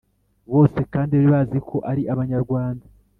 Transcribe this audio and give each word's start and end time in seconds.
Bose 0.53 0.79
kandi 0.93 1.11
bari 1.13 1.27
bazi 1.33 1.57
ko 1.69 1.77
ari 1.91 2.01
Abanyarwanda, 2.13 2.85